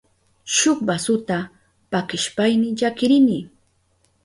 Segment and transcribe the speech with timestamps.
[0.55, 1.37] Shuk basuta
[1.91, 3.39] pakishpayni llakirini.